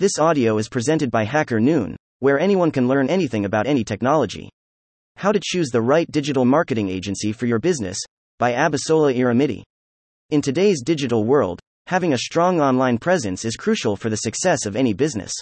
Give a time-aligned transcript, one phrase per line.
[0.00, 4.48] This audio is presented by HackerNoon, where anyone can learn anything about any technology.
[5.16, 7.98] How to choose the right digital marketing agency for your business
[8.38, 9.62] by Abisola Iremide.
[10.30, 14.74] In today's digital world, having a strong online presence is crucial for the success of
[14.74, 15.34] any business.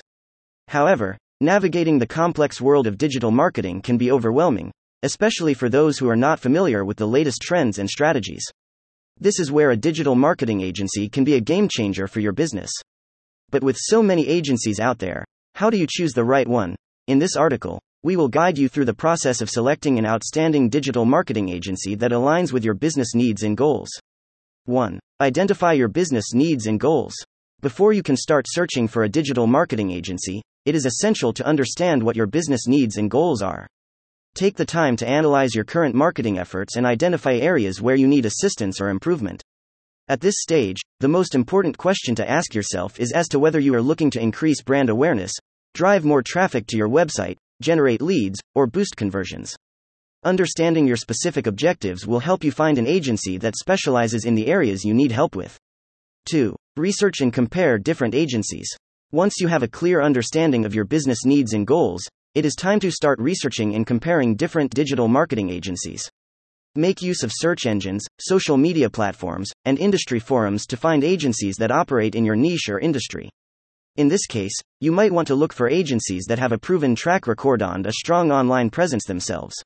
[0.67, 4.73] However, navigating the complex world of digital marketing can be overwhelming,
[5.05, 8.43] especially for those who are not familiar with the latest trends and strategies.
[9.21, 12.73] This is where a digital marketing agency can be a game changer for your business.
[13.51, 15.25] But with so many agencies out there,
[15.55, 16.77] how do you choose the right one?
[17.07, 21.05] In this article, we will guide you through the process of selecting an outstanding digital
[21.05, 23.89] marketing agency that aligns with your business needs and goals.
[24.67, 25.01] 1.
[25.21, 27.15] Identify your business needs and goals.
[27.61, 32.03] Before you can start searching for a digital marketing agency, it is essential to understand
[32.03, 33.67] what your business needs and goals are.
[34.35, 38.27] Take the time to analyze your current marketing efforts and identify areas where you need
[38.27, 39.43] assistance or improvement.
[40.11, 43.75] At this stage, the most important question to ask yourself is as to whether you
[43.75, 45.33] are looking to increase brand awareness,
[45.75, 49.55] drive more traffic to your website, generate leads, or boost conversions.
[50.25, 54.83] Understanding your specific objectives will help you find an agency that specializes in the areas
[54.83, 55.59] you need help with.
[56.31, 56.57] 2.
[56.79, 58.75] Research and compare different agencies.
[59.13, 62.03] Once you have a clear understanding of your business needs and goals,
[62.35, 66.11] it is time to start researching and comparing different digital marketing agencies.
[66.77, 71.71] Make use of search engines, social media platforms, and industry forums to find agencies that
[71.71, 73.31] operate in your niche or industry.
[73.97, 77.27] In this case, you might want to look for agencies that have a proven track
[77.27, 79.57] record and a strong online presence themselves.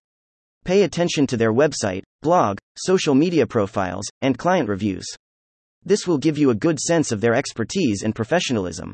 [0.65, 5.05] Pay attention to their website, blog, social media profiles, and client reviews.
[5.85, 8.93] This will give you a good sense of their expertise and professionalism.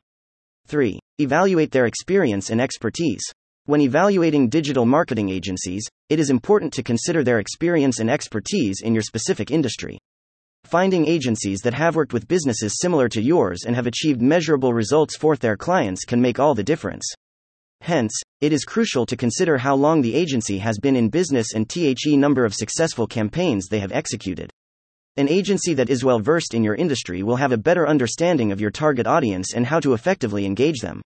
[0.67, 0.99] 3.
[1.19, 3.23] Evaluate their experience and expertise.
[3.69, 8.95] When evaluating digital marketing agencies, it is important to consider their experience and expertise in
[8.95, 9.99] your specific industry.
[10.65, 15.19] Finding agencies that have worked with businesses similar to yours and have achieved measurable results
[15.19, 17.05] for their clients can make all the difference.
[17.83, 21.69] Hence, it is crucial to consider how long the agency has been in business and
[21.69, 24.51] the number of successful campaigns they have executed.
[25.19, 28.63] An agency that is well versed in your industry will have a better understanding of
[28.63, 31.03] your target audience and how to effectively engage them.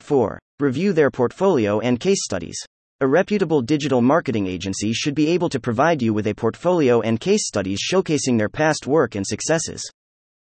[0.00, 0.38] 4.
[0.60, 2.58] Review their portfolio and case studies.
[3.00, 7.18] A reputable digital marketing agency should be able to provide you with a portfolio and
[7.18, 9.82] case studies showcasing their past work and successes.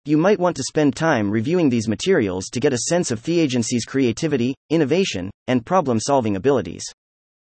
[0.06, 3.38] You might want to spend time reviewing these materials to get a sense of the
[3.38, 6.84] agency's creativity, innovation, and problem solving abilities.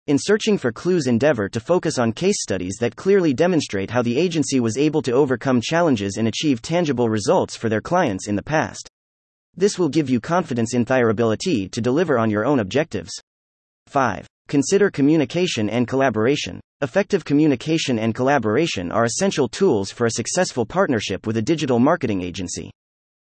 [0.07, 4.17] In searching for clues, endeavor to focus on case studies that clearly demonstrate how the
[4.17, 8.43] agency was able to overcome challenges and achieve tangible results for their clients in the
[8.43, 8.89] past.
[9.57, 13.11] This will give you confidence in their ability to deliver on your own objectives.
[13.87, 14.27] 5.
[14.49, 16.59] Consider communication and collaboration.
[16.81, 22.21] Effective communication and collaboration are essential tools for a successful partnership with a digital marketing
[22.21, 22.69] agency.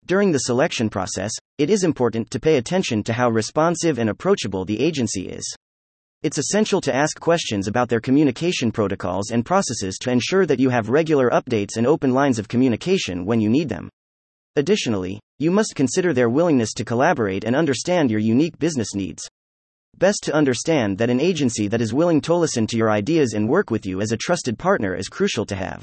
[0.06, 4.66] During the selection process, it is important to pay attention to how responsive and approachable
[4.66, 5.56] the agency is.
[6.22, 10.69] It's essential to ask questions about their communication protocols and processes to ensure that you
[10.69, 13.88] have regular updates and open lines of communication when you need them.
[14.56, 19.22] Additionally, you must consider their willingness to collaborate and understand your unique business needs.
[19.98, 23.48] Best to understand that an agency that is willing to listen to your ideas and
[23.48, 25.82] work with you as a trusted partner is crucial to have.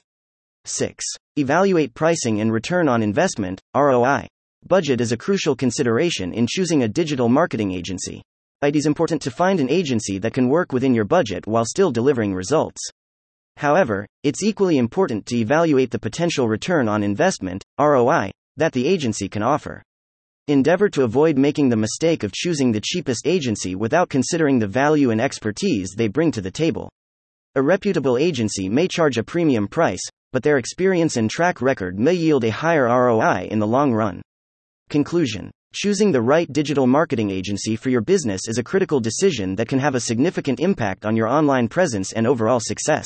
[0.66, 1.06] 6.
[1.38, 4.28] Evaluate pricing and return on investment, ROI.
[4.68, 8.22] Budget is a crucial consideration in choosing a digital marketing agency.
[8.62, 11.92] It is important to find an agency that can work within your budget while still
[11.92, 12.82] delivering results.
[13.56, 19.30] However, it's equally important to evaluate the potential return on investment, ROI, that the agency
[19.30, 19.82] can offer.
[20.48, 25.12] Endeavor to avoid making the mistake of choosing the cheapest agency without considering the value
[25.12, 26.90] and expertise they bring to the table.
[27.56, 32.14] A reputable agency may charge a premium price, but their experience and track record may
[32.14, 34.22] yield a higher ROI in the long run.
[34.90, 39.68] Conclusion Choosing the right digital marketing agency for your business is a critical decision that
[39.68, 43.06] can have a significant impact on your online presence and overall success.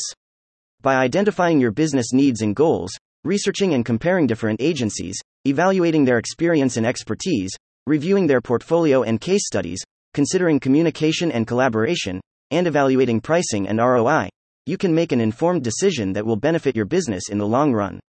[0.82, 2.92] By identifying your business needs and goals,
[3.24, 7.52] researching and comparing different agencies, evaluating their experience and expertise,
[7.88, 9.84] reviewing their portfolio and case studies,
[10.14, 12.22] considering communication and collaboration,
[12.52, 14.30] and evaluating pricing and ROI,
[14.66, 18.00] you can make an informed decision that will benefit your business in the long run.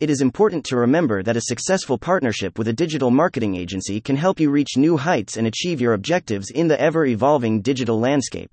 [0.00, 4.16] It is important to remember that a successful partnership with a digital marketing agency can
[4.16, 8.50] help you reach new heights and achieve your objectives in the ever evolving digital landscape.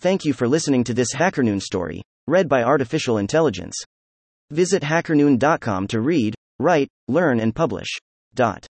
[0.00, 3.76] Thank you for listening to this HackerNoon story, read by Artificial Intelligence.
[4.50, 7.98] Visit hackernoon.com to read, write, learn, and publish.
[8.34, 8.66] Dot.